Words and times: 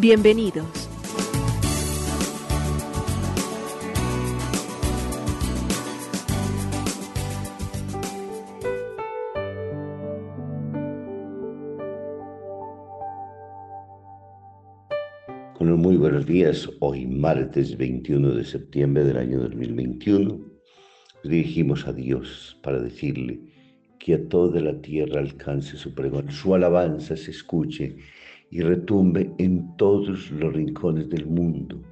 Bienvenidos. 0.00 0.88
Bueno, 15.58 15.76
muy 15.76 15.96
buenos 15.96 16.26
días. 16.26 16.70
Hoy 16.78 17.04
martes 17.08 17.76
21 17.76 18.34
de 18.34 18.44
septiembre 18.44 19.02
del 19.02 19.16
año 19.16 19.40
2021 19.40 20.38
dirigimos 21.24 21.88
a 21.88 21.92
Dios 21.92 22.56
para 22.62 22.78
decirle 22.78 23.40
que 23.98 24.14
a 24.14 24.28
toda 24.28 24.60
la 24.60 24.80
tierra 24.80 25.18
alcance 25.18 25.76
su 25.76 25.92
pregón, 25.92 26.30
su 26.30 26.54
alabanza 26.54 27.16
se 27.16 27.32
escuche 27.32 27.96
y 28.50 28.60
retumbe 28.60 29.30
en 29.38 29.76
todos 29.76 30.30
los 30.30 30.52
rincones 30.52 31.08
del 31.10 31.26
mundo, 31.26 31.82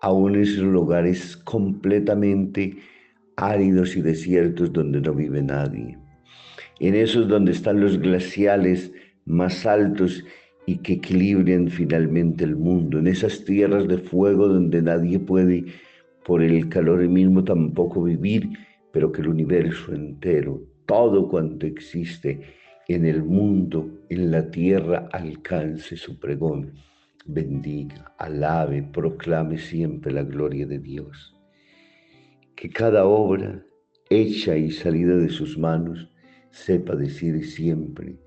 aun 0.00 0.34
en 0.34 0.42
esos 0.42 0.64
lugares 0.64 1.36
completamente 1.36 2.78
áridos 3.36 3.96
y 3.96 4.02
desiertos 4.02 4.72
donde 4.72 5.00
no 5.00 5.14
vive 5.14 5.42
nadie, 5.42 5.98
en 6.78 6.94
esos 6.94 7.28
donde 7.28 7.52
están 7.52 7.80
los 7.80 7.98
glaciales 7.98 8.92
más 9.26 9.66
altos 9.66 10.24
y 10.66 10.76
que 10.78 10.94
equilibren 10.94 11.68
finalmente 11.68 12.44
el 12.44 12.56
mundo, 12.56 12.98
en 12.98 13.06
esas 13.06 13.44
tierras 13.44 13.88
de 13.88 13.98
fuego 13.98 14.48
donde 14.48 14.82
nadie 14.82 15.18
puede 15.18 15.64
por 16.24 16.42
el 16.42 16.68
calor 16.68 17.06
mismo 17.08 17.42
tampoco 17.44 18.02
vivir, 18.04 18.48
pero 18.92 19.10
que 19.10 19.20
el 19.20 19.28
universo 19.28 19.92
entero, 19.92 20.62
todo 20.86 21.28
cuanto 21.28 21.66
existe 21.66 22.40
en 22.94 23.06
el 23.06 23.22
mundo, 23.22 23.88
en 24.08 24.32
la 24.32 24.50
tierra, 24.50 25.08
alcance 25.12 25.96
su 25.96 26.18
pregón, 26.18 26.72
bendiga, 27.24 28.12
alabe, 28.18 28.82
proclame 28.82 29.58
siempre 29.58 30.12
la 30.12 30.24
gloria 30.24 30.66
de 30.66 30.80
Dios. 30.80 31.36
Que 32.56 32.68
cada 32.68 33.06
obra 33.06 33.64
hecha 34.08 34.56
y 34.56 34.72
salida 34.72 35.16
de 35.16 35.28
sus 35.28 35.56
manos 35.56 36.10
sepa 36.50 36.96
decir 36.96 37.46
siempre, 37.46 38.18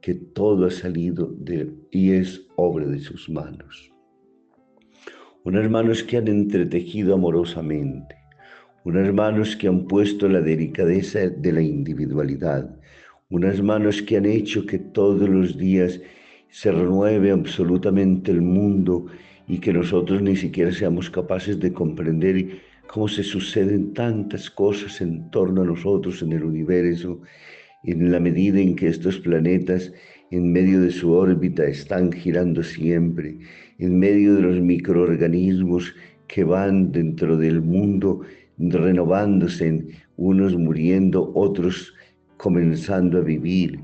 que 0.00 0.14
todo 0.14 0.66
ha 0.66 0.70
salido 0.70 1.26
de 1.38 1.72
y 1.90 2.12
es 2.12 2.46
obra 2.54 2.86
de 2.86 3.00
sus 3.00 3.28
manos. 3.28 3.92
Unas 5.44 5.68
manos 5.68 6.04
que 6.04 6.18
han 6.18 6.28
entretejido 6.28 7.14
amorosamente, 7.14 8.14
unas 8.84 9.12
manos 9.12 9.56
que 9.56 9.66
han 9.66 9.86
puesto 9.88 10.28
la 10.28 10.40
delicadeza 10.40 11.28
de 11.28 11.52
la 11.52 11.60
individualidad, 11.60 12.78
unas 13.32 13.62
manos 13.62 14.02
que 14.02 14.18
han 14.18 14.26
hecho 14.26 14.66
que 14.66 14.78
todos 14.78 15.26
los 15.26 15.56
días 15.56 15.98
se 16.50 16.70
renueve 16.70 17.30
absolutamente 17.30 18.30
el 18.30 18.42
mundo 18.42 19.06
y 19.48 19.56
que 19.58 19.72
nosotros 19.72 20.20
ni 20.20 20.36
siquiera 20.36 20.70
seamos 20.70 21.08
capaces 21.08 21.58
de 21.58 21.72
comprender 21.72 22.60
cómo 22.88 23.08
se 23.08 23.22
suceden 23.22 23.94
tantas 23.94 24.50
cosas 24.50 25.00
en 25.00 25.30
torno 25.30 25.62
a 25.62 25.64
nosotros 25.64 26.20
en 26.20 26.32
el 26.32 26.44
universo 26.44 27.22
en 27.84 28.12
la 28.12 28.20
medida 28.20 28.60
en 28.60 28.76
que 28.76 28.88
estos 28.88 29.18
planetas 29.18 29.90
en 30.30 30.52
medio 30.52 30.82
de 30.82 30.90
su 30.90 31.12
órbita 31.12 31.64
están 31.64 32.12
girando 32.12 32.62
siempre, 32.62 33.38
en 33.78 33.98
medio 33.98 34.34
de 34.34 34.42
los 34.42 34.60
microorganismos 34.60 35.94
que 36.28 36.44
van 36.44 36.92
dentro 36.92 37.36
del 37.38 37.62
mundo 37.62 38.20
renovándose, 38.58 39.84
unos 40.16 40.54
muriendo, 40.54 41.32
otros 41.34 41.94
comenzando 42.42 43.18
a 43.18 43.20
vivir, 43.20 43.78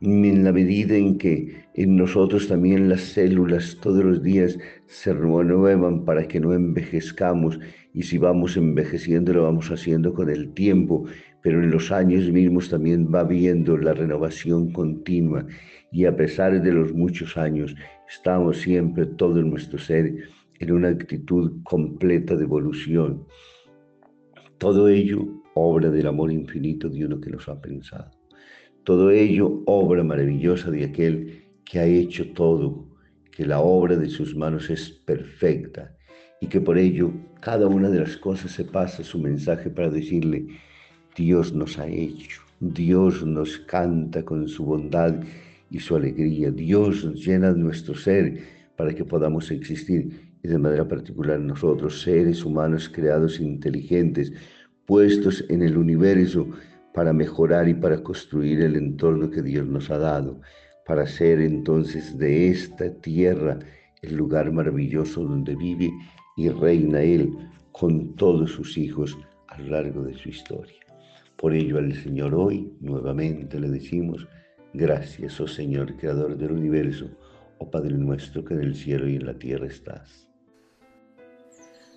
en 0.00 0.42
la 0.42 0.50
medida 0.50 0.96
en 0.96 1.18
que 1.18 1.62
en 1.74 1.96
nosotros 1.96 2.48
también 2.48 2.88
las 2.88 3.00
células 3.00 3.78
todos 3.80 4.04
los 4.04 4.20
días 4.24 4.58
se 4.86 5.14
renuevan 5.14 6.04
para 6.04 6.26
que 6.26 6.40
no 6.40 6.52
envejezcamos 6.52 7.60
y 7.94 8.02
si 8.02 8.18
vamos 8.18 8.56
envejeciendo 8.56 9.32
lo 9.32 9.44
vamos 9.44 9.70
haciendo 9.70 10.12
con 10.12 10.30
el 10.30 10.52
tiempo, 10.52 11.04
pero 11.42 11.62
en 11.62 11.70
los 11.70 11.92
años 11.92 12.28
mismos 12.28 12.70
también 12.70 13.06
va 13.06 13.22
viendo 13.22 13.76
la 13.76 13.94
renovación 13.94 14.72
continua 14.72 15.46
y 15.92 16.04
a 16.04 16.16
pesar 16.16 16.60
de 16.60 16.72
los 16.72 16.92
muchos 16.92 17.36
años 17.36 17.72
estamos 18.08 18.56
siempre 18.62 19.06
todo 19.06 19.40
nuestro 19.42 19.78
ser 19.78 20.12
en 20.58 20.72
una 20.72 20.88
actitud 20.88 21.52
completa 21.62 22.34
de 22.34 22.42
evolución. 22.42 23.24
Todo 24.58 24.88
ello 24.88 25.41
obra 25.54 25.90
del 25.90 26.06
amor 26.06 26.32
infinito 26.32 26.88
de 26.88 27.04
uno 27.04 27.20
que 27.20 27.30
nos 27.30 27.48
ha 27.48 27.60
pensado. 27.60 28.10
Todo 28.84 29.10
ello 29.10 29.62
obra 29.66 30.02
maravillosa 30.02 30.70
de 30.70 30.84
aquel 30.84 31.44
que 31.64 31.78
ha 31.78 31.86
hecho 31.86 32.32
todo, 32.32 32.88
que 33.30 33.46
la 33.46 33.60
obra 33.60 33.96
de 33.96 34.08
sus 34.08 34.34
manos 34.34 34.68
es 34.70 34.90
perfecta 34.90 35.96
y 36.40 36.46
que 36.46 36.60
por 36.60 36.76
ello 36.78 37.12
cada 37.40 37.66
una 37.66 37.88
de 37.88 38.00
las 38.00 38.16
cosas 38.16 38.52
se 38.52 38.64
pasa 38.64 39.04
su 39.04 39.18
mensaje 39.18 39.70
para 39.70 39.88
decirle, 39.88 40.46
Dios 41.16 41.52
nos 41.52 41.78
ha 41.78 41.86
hecho, 41.86 42.40
Dios 42.60 43.24
nos 43.24 43.58
canta 43.58 44.24
con 44.24 44.48
su 44.48 44.64
bondad 44.64 45.14
y 45.70 45.78
su 45.78 45.96
alegría, 45.96 46.50
Dios 46.50 47.04
nos 47.04 47.24
llena 47.24 47.52
nuestro 47.52 47.94
ser 47.94 48.40
para 48.76 48.94
que 48.94 49.04
podamos 49.04 49.50
existir 49.50 50.32
y 50.42 50.48
de 50.48 50.58
manera 50.58 50.86
particular 50.86 51.38
nosotros, 51.38 52.02
seres 52.02 52.44
humanos 52.44 52.88
creados 52.88 53.38
inteligentes, 53.38 54.32
puestos 54.86 55.44
en 55.48 55.62
el 55.62 55.76
universo 55.76 56.46
para 56.94 57.12
mejorar 57.12 57.68
y 57.68 57.74
para 57.74 58.02
construir 58.02 58.60
el 58.60 58.76
entorno 58.76 59.30
que 59.30 59.42
Dios 59.42 59.66
nos 59.66 59.90
ha 59.90 59.98
dado, 59.98 60.40
para 60.86 61.06
ser 61.06 61.40
entonces 61.40 62.18
de 62.18 62.48
esta 62.48 62.92
tierra 63.00 63.58
el 64.02 64.16
lugar 64.16 64.50
maravilloso 64.52 65.24
donde 65.24 65.54
vive 65.54 65.90
y 66.36 66.48
reina 66.48 67.00
Él 67.02 67.30
con 67.70 68.14
todos 68.16 68.50
sus 68.50 68.76
hijos 68.76 69.16
a 69.48 69.58
lo 69.60 69.68
largo 69.68 70.02
de 70.02 70.14
su 70.14 70.28
historia. 70.28 70.74
Por 71.36 71.54
ello 71.54 71.78
al 71.78 71.94
Señor 71.94 72.34
hoy 72.34 72.72
nuevamente 72.80 73.58
le 73.58 73.68
decimos, 73.68 74.26
gracias, 74.74 75.40
oh 75.40 75.48
Señor, 75.48 75.96
Creador 75.96 76.36
del 76.36 76.52
universo, 76.52 77.08
oh 77.58 77.70
Padre 77.70 77.96
nuestro 77.96 78.44
que 78.44 78.54
en 78.54 78.60
el 78.60 78.74
cielo 78.74 79.08
y 79.08 79.16
en 79.16 79.26
la 79.26 79.38
tierra 79.38 79.66
estás. 79.66 80.31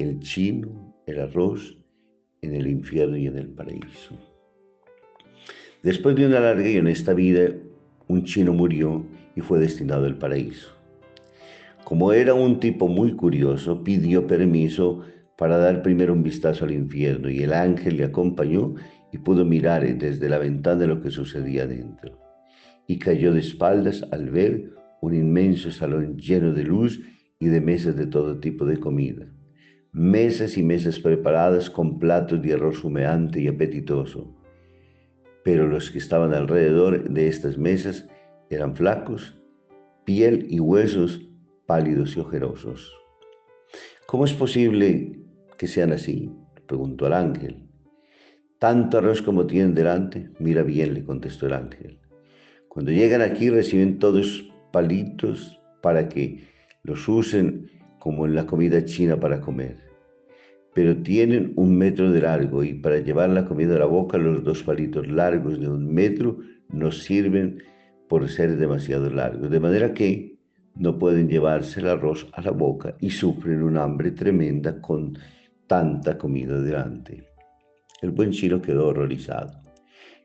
El 0.00 0.20
chino, 0.20 0.94
el 1.06 1.20
arroz, 1.20 1.76
en 2.42 2.54
el 2.54 2.66
infierno 2.66 3.16
y 3.16 3.26
en 3.26 3.36
el 3.36 3.48
paraíso. 3.48 4.18
Después 5.82 6.16
de 6.16 6.26
una 6.26 6.40
larga 6.40 6.68
y 6.68 6.78
honesta 6.78 7.14
vida, 7.14 7.50
un 8.08 8.24
chino 8.24 8.52
murió 8.52 9.04
y 9.36 9.40
fue 9.40 9.58
destinado 9.58 10.06
al 10.06 10.18
paraíso. 10.18 10.68
Como 11.84 12.12
era 12.12 12.34
un 12.34 12.60
tipo 12.60 12.88
muy 12.88 13.14
curioso, 13.14 13.82
pidió 13.82 14.26
permiso 14.26 15.02
para 15.38 15.56
dar 15.56 15.82
primero 15.82 16.12
un 16.12 16.22
vistazo 16.22 16.64
al 16.64 16.72
infierno 16.72 17.30
y 17.30 17.42
el 17.42 17.52
ángel 17.52 17.96
le 17.96 18.04
acompañó 18.04 18.74
y 19.12 19.18
pudo 19.18 19.44
mirar 19.44 19.86
desde 19.96 20.28
la 20.28 20.38
ventana 20.38 20.86
lo 20.86 21.00
que 21.00 21.10
sucedía 21.10 21.66
dentro. 21.66 22.18
Y 22.86 22.98
cayó 22.98 23.32
de 23.32 23.40
espaldas 23.40 24.06
al 24.12 24.30
ver 24.30 24.70
un 25.00 25.14
inmenso 25.14 25.70
salón 25.70 26.18
lleno 26.18 26.52
de 26.52 26.64
luz 26.64 27.00
y 27.38 27.46
de 27.46 27.60
mesas 27.60 27.96
de 27.96 28.06
todo 28.06 28.38
tipo 28.38 28.66
de 28.66 28.76
comida. 28.76 29.26
Mesas 29.92 30.56
y 30.56 30.62
mesas 30.62 31.00
preparadas 31.00 31.68
con 31.68 31.98
platos 31.98 32.40
de 32.42 32.54
arroz 32.54 32.84
humeante 32.84 33.40
y 33.40 33.48
apetitoso. 33.48 34.32
Pero 35.42 35.66
los 35.66 35.90
que 35.90 35.98
estaban 35.98 36.32
alrededor 36.32 37.10
de 37.10 37.26
estas 37.26 37.58
mesas 37.58 38.06
eran 38.50 38.76
flacos, 38.76 39.36
piel 40.04 40.46
y 40.48 40.60
huesos 40.60 41.20
pálidos 41.66 42.16
y 42.16 42.20
ojerosos. 42.20 42.92
¿Cómo 44.06 44.24
es 44.24 44.32
posible 44.32 45.20
que 45.56 45.66
sean 45.66 45.92
así? 45.92 46.32
preguntó 46.66 47.08
el 47.08 47.12
ángel. 47.12 47.68
Tanto 48.60 48.98
arroz 48.98 49.22
como 49.22 49.46
tienen 49.46 49.74
delante, 49.74 50.30
mira 50.38 50.62
bien, 50.62 50.94
le 50.94 51.04
contestó 51.04 51.46
el 51.46 51.54
ángel. 51.54 51.98
Cuando 52.68 52.92
llegan 52.92 53.22
aquí 53.22 53.50
reciben 53.50 53.98
todos 53.98 54.48
palitos 54.72 55.60
para 55.80 56.08
que 56.08 56.44
los 56.84 57.08
usen 57.08 57.70
como 58.00 58.26
en 58.26 58.34
la 58.34 58.46
comida 58.46 58.84
china 58.84 59.20
para 59.20 59.40
comer. 59.40 59.76
Pero 60.74 60.96
tienen 60.96 61.52
un 61.54 61.78
metro 61.78 62.10
de 62.10 62.22
largo 62.22 62.64
y 62.64 62.74
para 62.74 62.98
llevar 62.98 63.30
la 63.30 63.44
comida 63.44 63.76
a 63.76 63.80
la 63.80 63.84
boca 63.86 64.18
los 64.18 64.42
dos 64.42 64.64
palitos 64.64 65.06
largos 65.06 65.60
de 65.60 65.68
un 65.68 65.92
metro 65.94 66.38
nos 66.68 67.04
sirven 67.04 67.62
por 68.08 68.28
ser 68.28 68.56
demasiado 68.56 69.08
largos. 69.10 69.50
De 69.50 69.60
manera 69.60 69.94
que 69.94 70.38
no 70.74 70.98
pueden 70.98 71.28
llevarse 71.28 71.80
el 71.80 71.88
arroz 71.88 72.26
a 72.32 72.42
la 72.42 72.50
boca 72.50 72.96
y 73.00 73.10
sufren 73.10 73.62
un 73.62 73.76
hambre 73.76 74.12
tremenda 74.12 74.80
con 74.80 75.16
tanta 75.66 76.16
comida 76.16 76.60
delante. 76.60 77.24
El 78.00 78.10
buen 78.10 78.30
chino 78.30 78.62
quedó 78.62 78.88
horrorizado. 78.88 79.60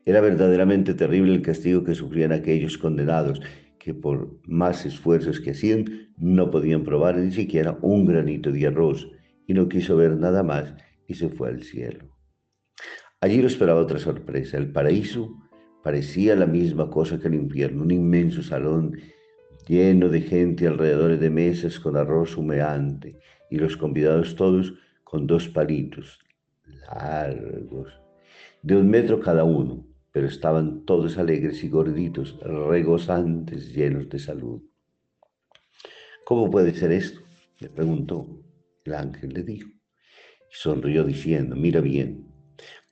Era 0.06 0.20
verdaderamente 0.20 0.94
terrible 0.94 1.34
el 1.34 1.42
castigo 1.42 1.84
que 1.84 1.94
sufrían 1.94 2.32
aquellos 2.32 2.78
condenados 2.78 3.40
que 3.86 3.94
por 3.94 4.40
más 4.48 4.84
esfuerzos 4.84 5.38
que 5.38 5.52
hacían 5.52 6.10
no 6.18 6.50
podían 6.50 6.82
probar 6.82 7.16
ni 7.18 7.30
siquiera 7.30 7.78
un 7.82 8.04
granito 8.04 8.50
de 8.50 8.66
arroz 8.66 9.08
y 9.46 9.54
no 9.54 9.68
quiso 9.68 9.96
ver 9.96 10.16
nada 10.16 10.42
más 10.42 10.74
y 11.06 11.14
se 11.14 11.28
fue 11.28 11.50
al 11.50 11.62
cielo. 11.62 12.04
Allí 13.20 13.40
lo 13.40 13.46
esperaba 13.46 13.80
otra 13.80 14.00
sorpresa. 14.00 14.58
El 14.58 14.72
paraíso 14.72 15.40
parecía 15.84 16.34
la 16.34 16.46
misma 16.46 16.90
cosa 16.90 17.20
que 17.20 17.28
el 17.28 17.34
infierno, 17.34 17.84
un 17.84 17.92
inmenso 17.92 18.42
salón 18.42 18.98
lleno 19.68 20.08
de 20.08 20.20
gente 20.20 20.66
alrededor 20.66 21.16
de 21.16 21.30
mesas 21.30 21.78
con 21.78 21.96
arroz 21.96 22.36
humeante 22.36 23.20
y 23.52 23.56
los 23.56 23.76
convidados 23.76 24.34
todos 24.34 24.74
con 25.04 25.28
dos 25.28 25.48
palitos, 25.48 26.18
largos, 26.90 27.92
de 28.62 28.76
un 28.78 28.90
metro 28.90 29.20
cada 29.20 29.44
uno, 29.44 29.86
pero 30.16 30.28
estaban 30.28 30.86
todos 30.86 31.18
alegres 31.18 31.62
y 31.62 31.68
gorditos, 31.68 32.38
regozantes, 32.40 33.74
llenos 33.74 34.08
de 34.08 34.18
salud. 34.18 34.62
¿Cómo 36.24 36.50
puede 36.50 36.72
ser 36.72 36.90
esto? 36.92 37.20
le 37.58 37.68
preguntó. 37.68 38.26
El 38.86 38.94
ángel 38.94 39.34
le 39.34 39.42
dijo. 39.42 39.68
Y 39.68 40.54
sonrió 40.54 41.04
diciendo, 41.04 41.54
mira 41.54 41.82
bien, 41.82 42.32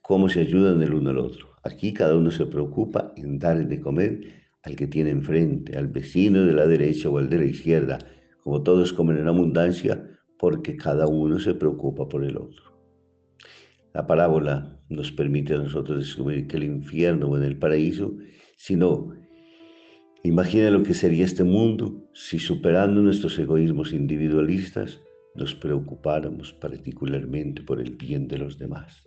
cómo 0.03 0.29
se 0.29 0.41
ayudan 0.41 0.83
el 0.83 0.93
uno 0.93 1.09
al 1.09 1.19
otro. 1.19 1.49
Aquí 1.63 1.95
cada 1.95 2.15
uno 2.15 2.31
se 2.31 2.45
preocupa 2.45 3.15
en 3.17 3.39
darle 3.39 3.65
de 3.65 3.81
comer 3.81 4.21
al 4.63 4.77
que 4.77 4.87
tiene 4.87 5.09
enfrente, 5.09 5.79
al 5.79 5.89
vecino 5.89 6.45
de 6.45 6.53
la 6.53 6.67
derecha 6.67 7.09
o 7.09 7.17
al 7.17 7.31
de 7.31 7.39
la 7.39 7.47
izquierda, 7.47 8.01
como 8.43 8.63
todos 8.63 8.93
comen 8.93 9.17
en 9.17 9.29
abundancia, 9.29 10.11
porque 10.39 10.77
cada 10.77 11.07
uno 11.07 11.39
se 11.39 11.55
preocupa 11.55 12.07
por 12.07 12.23
el 12.23 12.37
otro. 12.37 12.65
La 13.95 14.07
parábola 14.07 14.74
nos 14.89 15.11
permite 15.13 15.55
a 15.55 15.59
nosotros 15.59 15.99
descubrir 15.99 16.47
que 16.47 16.57
el 16.57 16.65
infierno 16.65 17.29
o 17.29 17.37
en 17.37 17.45
el 17.45 17.59
paraíso, 17.59 18.15
sino 18.57 19.15
imagina 20.23 20.71
lo 20.71 20.83
que 20.83 20.95
sería 20.95 21.25
este 21.25 21.45
mundo 21.45 22.09
si 22.15 22.39
superando 22.39 23.01
nuestros 23.01 23.39
egoísmos 23.39 23.93
individualistas 23.93 25.01
nos 25.35 25.55
preocupáramos 25.55 26.53
particularmente 26.53 27.63
por 27.63 27.81
el 27.81 27.91
bien 27.93 28.29
de 28.29 28.39
los 28.39 28.59
demás. 28.59 29.03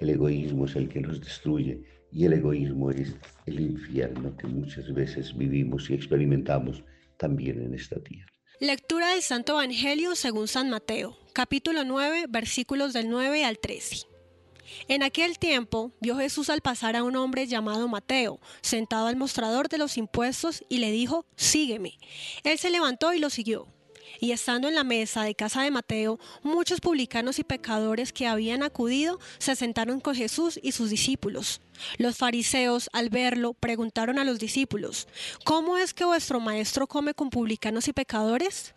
El 0.00 0.10
egoísmo 0.10 0.66
es 0.66 0.76
el 0.76 0.88
que 0.88 1.00
nos 1.00 1.20
destruye 1.20 1.82
y 2.10 2.26
el 2.26 2.34
egoísmo 2.34 2.90
es 2.90 3.16
el 3.46 3.60
infierno 3.60 4.36
que 4.36 4.46
muchas 4.46 4.92
veces 4.92 5.36
vivimos 5.36 5.88
y 5.88 5.94
experimentamos 5.94 6.84
también 7.16 7.62
en 7.62 7.74
esta 7.74 8.02
tierra. 8.02 8.30
Lectura 8.60 9.12
del 9.12 9.22
Santo 9.22 9.52
Evangelio 9.54 10.14
según 10.14 10.46
San 10.46 10.70
Mateo, 10.70 11.16
capítulo 11.32 11.84
9, 11.84 12.26
versículos 12.28 12.92
del 12.92 13.08
9 13.08 13.44
al 13.44 13.58
13. 13.58 14.11
En 14.88 15.02
aquel 15.02 15.38
tiempo 15.38 15.92
vio 16.00 16.16
Jesús 16.16 16.50
al 16.50 16.60
pasar 16.60 16.96
a 16.96 17.02
un 17.02 17.16
hombre 17.16 17.46
llamado 17.46 17.88
Mateo, 17.88 18.40
sentado 18.60 19.06
al 19.06 19.16
mostrador 19.16 19.68
de 19.68 19.78
los 19.78 19.96
impuestos, 19.96 20.64
y 20.68 20.78
le 20.78 20.90
dijo, 20.90 21.26
Sígueme. 21.36 21.98
Él 22.44 22.58
se 22.58 22.70
levantó 22.70 23.12
y 23.12 23.18
lo 23.18 23.30
siguió. 23.30 23.66
Y 24.20 24.32
estando 24.32 24.68
en 24.68 24.74
la 24.74 24.84
mesa 24.84 25.24
de 25.24 25.34
casa 25.34 25.62
de 25.62 25.70
Mateo, 25.70 26.18
muchos 26.42 26.80
publicanos 26.80 27.38
y 27.38 27.44
pecadores 27.44 28.12
que 28.12 28.26
habían 28.26 28.62
acudido 28.62 29.18
se 29.38 29.56
sentaron 29.56 30.00
con 30.00 30.14
Jesús 30.14 30.60
y 30.62 30.72
sus 30.72 30.90
discípulos. 30.90 31.60
Los 31.98 32.16
fariseos, 32.16 32.88
al 32.92 33.08
verlo, 33.08 33.54
preguntaron 33.54 34.18
a 34.18 34.24
los 34.24 34.38
discípulos, 34.38 35.08
¿Cómo 35.44 35.78
es 35.78 35.94
que 35.94 36.04
vuestro 36.04 36.40
maestro 36.40 36.86
come 36.86 37.14
con 37.14 37.30
publicanos 37.30 37.88
y 37.88 37.92
pecadores? 37.92 38.74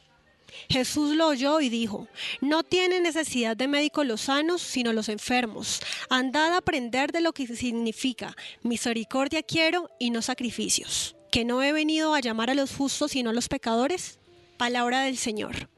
Jesús 0.69 1.15
lo 1.15 1.27
oyó 1.27 1.61
y 1.61 1.69
dijo, 1.69 2.07
no 2.41 2.63
tiene 2.63 2.99
necesidad 2.99 3.57
de 3.57 3.67
médicos 3.67 4.05
los 4.05 4.21
sanos, 4.21 4.61
sino 4.61 4.93
los 4.93 5.09
enfermos. 5.09 5.81
Andad 6.09 6.53
a 6.53 6.57
aprender 6.57 7.11
de 7.11 7.21
lo 7.21 7.33
que 7.33 7.47
significa, 7.47 8.35
misericordia 8.63 9.43
quiero 9.43 9.89
y 9.99 10.11
no 10.11 10.21
sacrificios. 10.21 11.15
¿Que 11.31 11.45
no 11.45 11.61
he 11.61 11.73
venido 11.73 12.13
a 12.13 12.21
llamar 12.21 12.49
a 12.49 12.53
los 12.53 12.73
justos, 12.73 13.11
sino 13.11 13.31
a 13.31 13.33
los 13.33 13.49
pecadores? 13.49 14.19
Palabra 14.57 15.01
del 15.01 15.17
Señor. 15.17 15.69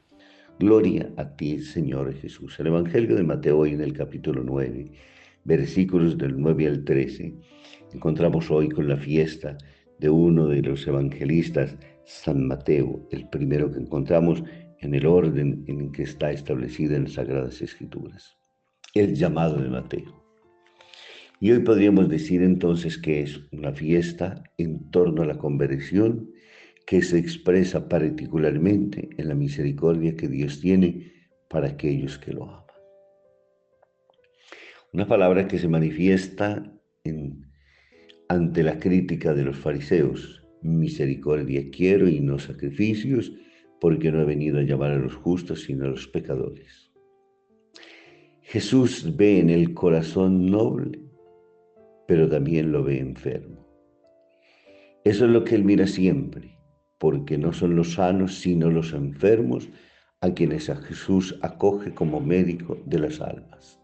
Gloria 0.60 1.12
a 1.18 1.36
ti, 1.36 1.60
Señor 1.62 2.14
Jesús. 2.20 2.60
El 2.60 2.68
Evangelio 2.68 3.16
de 3.16 3.24
Mateo 3.24 3.60
hoy 3.60 3.72
en 3.72 3.82
el 3.82 3.94
capítulo 3.94 4.44
9, 4.44 4.92
versículos 5.44 6.18
del 6.18 6.40
9 6.40 6.68
al 6.68 6.84
13, 6.84 7.34
encontramos 7.94 8.50
hoy 8.50 8.70
con 8.70 8.88
la 8.88 8.98
fiesta 8.98 9.58
de 10.00 10.10
uno 10.10 10.48
de 10.48 10.62
los 10.62 10.86
evangelistas, 10.88 11.76
San 12.08 12.48
Mateo, 12.48 13.06
el 13.12 13.28
primero 13.28 13.70
que 13.70 13.80
encontramos 13.80 14.42
en 14.80 14.96
el 14.96 15.06
orden 15.06 15.66
en 15.68 15.92
que 15.92 16.04
está 16.04 16.32
establecida 16.32 16.96
en 16.96 17.04
las 17.04 17.14
Sagradas 17.14 17.62
Escrituras, 17.62 18.38
el 18.94 19.14
llamado 19.14 19.62
de 19.62 19.68
Mateo. 19.68 20.24
Y 21.42 21.52
hoy 21.52 21.60
podríamos 21.60 22.08
decir 22.08 22.42
entonces 22.42 22.98
que 22.98 23.24
es 23.24 23.42
una 23.52 23.74
fiesta 23.74 24.42
en 24.58 24.90
torno 24.90 25.24
a 25.24 25.26
la 25.26 25.38
conversión 25.38 26.32
que 26.86 27.02
se 27.02 27.20
expresa 27.20 27.90
particularmente 27.90 29.10
en 29.18 29.28
la 29.28 29.36
misericordia 29.36 30.16
que 30.16 30.30
Dios 30.30 30.62
tiene 30.62 31.12
para 31.50 31.68
aquellos 31.68 32.18
que 32.18 32.32
lo 32.32 32.46
aman. 32.46 32.64
Una 34.94 35.06
palabra 35.06 35.46
que 35.46 35.60
se 35.60 35.68
manifiesta 35.68 36.64
ante 38.30 38.64
la 38.64 38.80
crítica 38.80 39.34
de 39.34 39.44
los 39.44 39.58
fariseos. 39.58 40.47
Misericordia 40.68 41.70
quiero 41.72 42.08
y 42.08 42.20
no 42.20 42.40
sacrificios, 42.40 43.32
porque 43.80 44.12
no 44.12 44.22
he 44.22 44.26
venido 44.26 44.60
a 44.60 44.64
llamar 44.64 44.92
a 44.92 44.98
los 44.98 45.16
justos, 45.16 45.64
sino 45.64 45.86
a 45.86 45.90
los 45.90 46.08
pecadores. 46.08 46.92
Jesús 48.42 49.16
ve 49.16 49.40
en 49.40 49.50
el 49.50 49.74
corazón 49.74 50.50
noble, 50.50 51.00
pero 52.08 52.30
también 52.30 52.72
lo 52.72 52.84
ve 52.84 53.00
enfermo. 53.00 53.68
Eso 55.04 55.26
es 55.26 55.32
lo 55.32 55.44
que 55.44 55.56
Él 55.56 55.64
mira 55.64 55.88
siempre, 55.88 56.58
porque 56.98 57.38
no 57.38 57.54
son 57.54 57.76
los 57.76 57.94
sanos, 57.94 58.36
sino 58.40 58.72
los 58.72 58.94
enfermos 58.94 59.70
a 60.22 60.34
quienes 60.34 60.70
a 60.70 60.76
Jesús 60.76 61.38
acoge 61.42 61.94
como 61.94 62.20
médico 62.20 62.78
de 62.86 63.00
las 63.00 63.22
almas. 63.22 63.80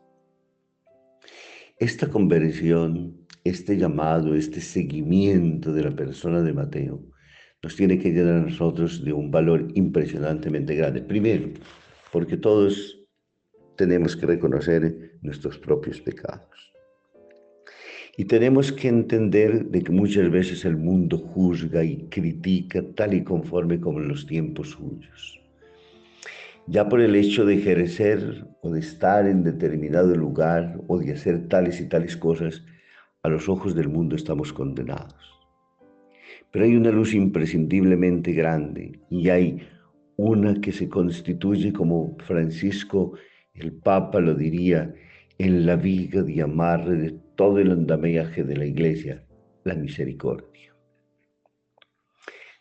Esta 1.77 2.09
conversión, 2.09 3.22
este 3.43 3.77
llamado, 3.77 4.35
este 4.35 4.61
seguimiento 4.61 5.73
de 5.73 5.83
la 5.83 5.91
persona 5.91 6.41
de 6.41 6.53
Mateo, 6.53 7.03
nos 7.61 7.75
tiene 7.75 7.97
que 7.97 8.11
llenar 8.11 8.35
a 8.35 8.45
nosotros 8.45 9.03
de 9.03 9.13
un 9.13 9.31
valor 9.31 9.67
impresionantemente 9.73 10.75
grande. 10.75 11.01
Primero, 11.01 11.49
porque 12.11 12.37
todos 12.37 12.99
tenemos 13.75 14.15
que 14.15 14.25
reconocer 14.25 15.13
nuestros 15.21 15.57
propios 15.57 15.99
pecados. 16.01 16.73
Y 18.15 18.25
tenemos 18.25 18.71
que 18.71 18.89
entender 18.89 19.65
de 19.65 19.81
que 19.81 19.91
muchas 19.91 20.29
veces 20.29 20.65
el 20.65 20.77
mundo 20.77 21.17
juzga 21.17 21.83
y 21.83 22.07
critica 22.09 22.83
tal 22.95 23.15
y 23.15 23.23
conforme 23.23 23.79
como 23.79 23.99
en 23.99 24.07
los 24.07 24.27
tiempos 24.27 24.69
suyos. 24.71 25.39
ya 26.65 26.87
por 26.87 27.01
el 27.01 27.13
hecho 27.15 27.43
de 27.43 27.55
ejercer 27.55 28.45
o 28.61 28.71
de 28.71 28.79
estar 28.79 29.27
en 29.27 29.43
determinado 29.43 30.15
lugar 30.15 30.79
o 30.87 30.97
de 30.97 31.11
hacer 31.11 31.49
tales 31.49 31.81
y 31.81 31.89
tales 31.89 32.15
cosas, 32.15 32.63
a 33.23 33.29
los 33.29 33.47
ojos 33.47 33.73
del 33.73 33.87
mundo 33.87 34.15
estamos 34.15 34.51
condenados. 34.51 35.15
Pero 36.51 36.65
hay 36.65 36.75
una 36.75 36.91
luz 36.91 37.13
imprescindiblemente 37.13 38.33
grande 38.33 38.99
y 39.09 39.29
hay 39.29 39.61
una 40.17 40.59
que 40.61 40.71
se 40.71 40.89
constituye, 40.89 41.73
como 41.73 42.15
Francisco 42.27 43.13
el 43.53 43.71
Papa 43.71 44.19
lo 44.19 44.35
diría, 44.35 44.93
en 45.37 45.65
la 45.65 45.75
viga 45.75 46.21
de 46.21 46.41
amarre 46.41 46.95
de 46.95 47.15
todo 47.35 47.59
el 47.59 47.71
andamiaje 47.71 48.43
de 48.43 48.57
la 48.57 48.65
Iglesia, 48.65 49.23
la 49.63 49.75
misericordia. 49.75 50.75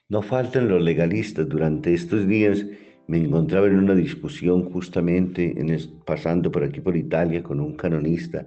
No 0.08 0.22
faltan 0.22 0.68
los 0.68 0.82
legalistas. 0.82 1.48
Durante 1.48 1.92
estos 1.92 2.26
días 2.26 2.66
me 3.08 3.18
encontraba 3.18 3.66
en 3.66 3.78
una 3.78 3.94
discusión 3.94 4.70
justamente 4.70 5.54
en 5.58 5.76
pasando 6.06 6.50
por 6.50 6.64
aquí 6.64 6.80
por 6.80 6.96
Italia 6.96 7.42
con 7.42 7.60
un 7.60 7.74
canonista, 7.74 8.46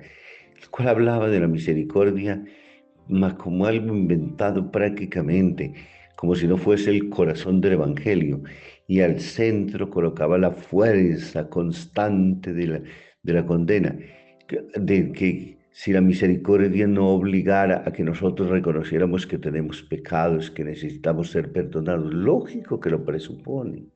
el 0.62 0.70
cual 0.70 0.90
hablaba 0.90 1.30
de 1.30 1.40
la 1.40 1.48
misericordia 1.48 2.44
como 3.38 3.66
algo 3.66 3.96
inventado 3.96 4.72
prácticamente, 4.72 5.74
como 6.16 6.36
si 6.36 6.48
no 6.48 6.58
fuese 6.58 6.90
el 6.90 7.10
corazón 7.10 7.62
del 7.62 7.74
Evangelio, 7.74 8.42
y 8.88 9.02
al 9.02 9.20
centro 9.20 9.90
colocaba 9.90 10.38
la 10.38 10.52
fuerza 10.52 11.50
constante 11.50 12.54
de 12.54 12.68
la, 12.68 12.82
de 13.24 13.34
la 13.34 13.46
condena, 13.46 13.96
de 14.76 15.12
que 15.12 15.58
si 15.72 15.92
la 15.92 16.02
misericordia 16.02 16.88
no 16.88 17.10
obligara 17.10 17.84
a 17.86 17.92
que 17.92 18.04
nosotros 18.04 18.50
reconociéramos 18.50 19.28
que 19.28 19.38
tenemos 19.38 19.84
pecados, 19.84 20.50
que 20.50 20.64
necesitamos 20.64 21.32
ser 21.32 21.52
perdonados, 21.52 22.14
lógico 22.14 22.80
que 22.80 22.90
lo 22.90 23.04
presupone. 23.04 23.95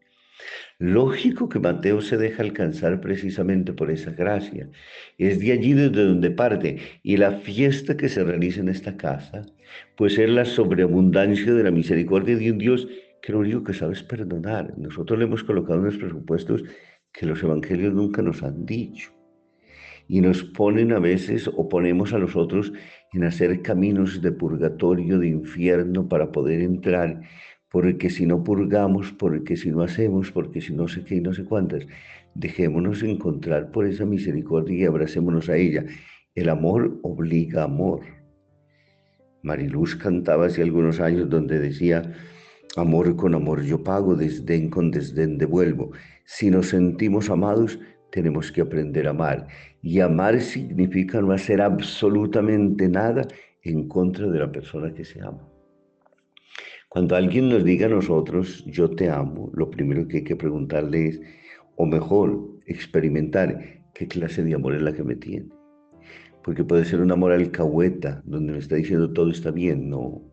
Lógico 0.77 1.49
que 1.49 1.59
Mateo 1.59 2.01
se 2.01 2.17
deja 2.17 2.41
alcanzar 2.41 3.01
precisamente 3.01 3.73
por 3.73 3.91
esa 3.91 4.11
gracia. 4.11 4.69
Es 5.17 5.39
de 5.39 5.51
allí 5.51 5.73
desde 5.73 6.05
donde 6.05 6.31
parte. 6.31 6.77
Y 7.03 7.17
la 7.17 7.33
fiesta 7.33 7.97
que 7.97 8.07
se 8.07 8.23
realiza 8.23 8.61
en 8.61 8.69
esta 8.69 8.95
casa, 8.95 9.45
pues 9.97 10.17
es 10.17 10.29
la 10.29 10.45
sobreabundancia 10.45 11.53
de 11.53 11.63
la 11.63 11.71
misericordia 11.71 12.37
de 12.37 12.51
un 12.51 12.57
Dios 12.57 12.87
que 13.21 13.33
lo 13.33 13.39
único 13.39 13.63
que 13.63 13.73
sabe 13.73 13.93
es 13.93 14.03
perdonar. 14.03 14.73
Nosotros 14.77 15.19
le 15.19 15.25
hemos 15.25 15.43
colocado 15.43 15.79
en 15.79 15.85
los 15.85 15.97
presupuestos 15.97 16.63
que 17.11 17.25
los 17.25 17.43
evangelios 17.43 17.93
nunca 17.93 18.21
nos 18.21 18.43
han 18.43 18.65
dicho. 18.65 19.11
Y 20.07 20.21
nos 20.21 20.43
ponen 20.43 20.91
a 20.93 20.99
veces 20.99 21.47
o 21.47 21.69
ponemos 21.69 22.13
a 22.13 22.17
los 22.17 22.35
otros 22.35 22.71
en 23.13 23.25
hacer 23.25 23.61
caminos 23.61 24.21
de 24.21 24.31
purgatorio, 24.31 25.19
de 25.19 25.27
infierno, 25.27 26.07
para 26.07 26.31
poder 26.31 26.61
entrar 26.61 27.21
porque 27.71 28.09
si 28.09 28.25
no 28.25 28.43
purgamos, 28.43 29.11
porque 29.11 29.55
si 29.55 29.69
no 29.69 29.83
hacemos, 29.83 30.31
porque 30.31 30.61
si 30.61 30.73
no 30.73 30.87
sé 30.87 31.03
qué 31.03 31.15
y 31.15 31.21
no 31.21 31.33
sé 31.33 31.43
cuántas, 31.43 31.85
dejémonos 32.33 33.03
encontrar 33.03 33.71
por 33.71 33.85
esa 33.85 34.05
misericordia 34.05 34.77
y 34.77 34.85
abracémonos 34.85 35.49
a 35.49 35.57
ella. 35.57 35.85
El 36.35 36.49
amor 36.49 36.99
obliga 37.03 37.63
amor. 37.63 38.01
Mariluz 39.43 39.95
cantaba 39.95 40.47
hace 40.47 40.61
algunos 40.63 40.99
años 40.99 41.29
donde 41.29 41.59
decía, 41.59 42.13
amor 42.75 43.15
con 43.15 43.35
amor 43.35 43.63
yo 43.63 43.83
pago, 43.83 44.15
desdén 44.15 44.69
con 44.69 44.91
desdén 44.91 45.37
devuelvo. 45.37 45.91
Si 46.25 46.49
nos 46.49 46.69
sentimos 46.69 47.29
amados, 47.29 47.79
tenemos 48.11 48.51
que 48.51 48.61
aprender 48.61 49.07
a 49.07 49.11
amar. 49.11 49.47
Y 49.81 49.99
amar 49.99 50.41
significa 50.41 51.21
no 51.21 51.31
hacer 51.31 51.61
absolutamente 51.61 52.89
nada 52.89 53.27
en 53.63 53.87
contra 53.87 54.27
de 54.27 54.39
la 54.39 54.51
persona 54.51 54.93
que 54.93 55.05
se 55.05 55.21
ama. 55.21 55.47
Cuando 56.89 57.15
alguien 57.15 57.49
nos 57.49 57.63
diga 57.63 57.85
a 57.85 57.89
nosotros, 57.89 58.65
yo 58.65 58.89
te 58.89 59.11
amo, 59.11 59.51
lo 59.53 59.69
primero 59.69 60.07
que 60.07 60.17
hay 60.17 60.23
que 60.23 60.35
preguntarle 60.35 61.09
es, 61.09 61.21
o 61.75 61.85
mejor, 61.85 62.49
experimentar 62.65 63.83
qué 63.93 64.07
clase 64.07 64.43
de 64.43 64.55
amor 64.55 64.73
es 64.73 64.81
la 64.81 64.91
que 64.91 65.03
me 65.03 65.15
tiene. 65.15 65.49
Porque 66.43 66.63
puede 66.63 66.85
ser 66.85 67.01
un 67.01 67.11
amor 67.11 67.31
alcahueta, 67.31 68.23
donde 68.25 68.53
me 68.53 68.57
está 68.57 68.75
diciendo 68.75 69.13
todo 69.13 69.29
está 69.29 69.51
bien, 69.51 69.87
no. 69.87 70.23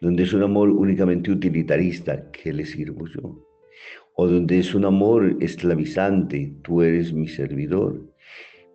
Donde 0.00 0.22
es 0.22 0.32
un 0.32 0.42
amor 0.42 0.70
únicamente 0.70 1.30
utilitarista, 1.30 2.30
¿qué 2.30 2.54
le 2.54 2.64
sirvo 2.64 3.06
yo? 3.06 3.44
O 4.14 4.26
donde 4.26 4.58
es 4.58 4.74
un 4.74 4.86
amor 4.86 5.36
esclavizante, 5.40 6.54
tú 6.62 6.80
eres 6.80 7.12
mi 7.12 7.28
servidor. 7.28 8.10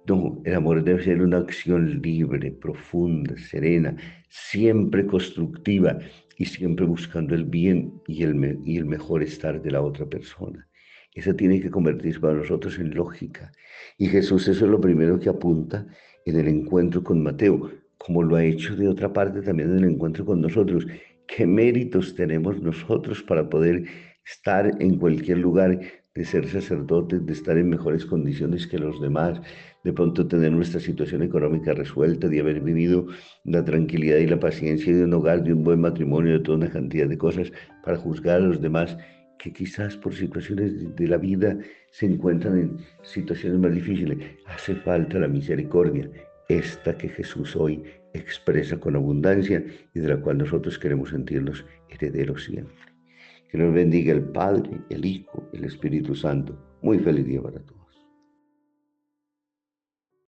No, 0.08 0.44
el 0.46 0.54
amor 0.54 0.84
debe 0.84 1.04
ser 1.04 1.24
una 1.24 1.38
acción 1.38 2.04
libre, 2.04 2.52
profunda, 2.52 3.36
serena, 3.36 3.98
siempre 4.30 5.08
constructiva 5.08 5.98
y 6.38 6.46
siempre 6.46 6.86
buscando 6.86 7.36
el 7.36 7.46
bien 7.46 8.02
y 8.08 8.24
el, 8.24 8.60
y 8.66 8.78
el 8.78 8.86
mejor 8.86 9.24
estar 9.24 9.62
de 9.62 9.72
la 9.72 9.82
otra 9.82 10.06
persona. 10.06 10.68
Esa 11.14 11.34
tiene 11.34 11.62
que 11.62 11.72
convertirse 11.72 12.20
para 12.20 12.34
nosotros 12.34 12.78
en 12.78 12.94
lógica. 12.94 13.52
Y 13.98 14.08
Jesús 14.08 14.48
eso 14.48 14.66
es 14.66 14.72
lo 14.72 14.82
primero 14.82 15.18
que 15.18 15.30
apunta 15.30 15.88
en 16.26 16.40
el 16.40 16.48
encuentro 16.48 17.04
con 17.04 17.24
Mateo, 17.24 17.72
como 17.98 18.22
lo 18.22 18.36
ha 18.36 18.44
hecho 18.44 18.76
de 18.76 18.88
otra 18.88 19.14
parte 19.14 19.42
también 19.42 19.72
en 19.72 19.78
el 19.78 19.92
encuentro 19.92 20.26
con 20.26 20.42
nosotros. 20.42 20.86
¿Qué 21.26 21.48
méritos 21.48 22.16
tenemos 22.16 22.62
nosotros 22.62 23.24
para 23.24 23.50
poder 23.50 23.86
estar 24.26 24.72
en 24.80 24.98
cualquier 24.98 25.38
lugar, 25.38 25.80
de 26.14 26.26
ser 26.26 26.48
sacerdotes, 26.50 27.26
de 27.26 27.34
estar 27.34 27.58
en 27.58 27.70
mejores 27.70 28.06
condiciones 28.06 28.68
que 28.68 28.78
los 28.78 29.02
demás, 29.02 29.42
de 29.86 29.94
pronto 29.94 30.28
tener 30.28 30.52
nuestra 30.52 30.80
situación 30.80 31.22
económica 31.22 31.72
resuelta, 31.72 32.28
de 32.28 32.40
haber 32.40 32.60
vivido 32.60 33.06
la 33.44 33.64
tranquilidad 33.64 34.18
y 34.18 34.26
la 34.26 34.40
paciencia 34.40 34.92
de 34.96 35.04
un 35.04 35.14
hogar, 35.14 35.44
de 35.44 35.54
un 35.54 35.64
buen 35.64 35.80
matrimonio, 35.80 36.34
de 36.34 36.40
toda 36.40 36.58
una 36.58 36.72
cantidad 36.72 37.08
de 37.08 37.20
cosas, 37.20 37.52
para 37.84 37.96
juzgar 37.96 38.38
a 38.38 38.48
los 38.48 38.60
demás 38.60 38.98
que 39.38 39.54
quizás 39.54 39.96
por 39.96 40.16
situaciones 40.16 40.96
de 40.96 41.08
la 41.08 41.18
vida 41.18 41.60
se 41.92 42.08
encuentran 42.08 42.58
en 42.58 42.78
situaciones 43.04 43.60
más 43.60 43.76
difíciles. 43.76 44.18
Hace 44.48 44.74
falta 44.74 45.20
la 45.20 45.28
misericordia, 45.28 46.10
esta 46.50 46.98
que 46.98 47.10
Jesús 47.10 47.56
hoy 47.56 47.84
expresa 48.14 48.80
con 48.80 48.96
abundancia 48.96 49.64
y 49.94 50.00
de 50.00 50.08
la 50.08 50.18
cual 50.18 50.40
nosotros 50.40 50.80
queremos 50.80 51.12
sentirnos 51.12 51.64
herederos 51.90 52.46
siempre. 52.46 52.76
Que 53.52 53.60
nos 53.60 53.72
bendiga 53.72 54.14
el 54.14 54.24
Padre, 54.24 54.82
el 54.90 55.06
Hijo, 55.06 55.48
el 55.54 55.66
Espíritu 55.66 56.16
Santo. 56.16 56.58
Muy 56.82 56.98
feliz 56.98 57.28
día 57.28 57.42
para 57.44 57.60
todos. 57.60 57.75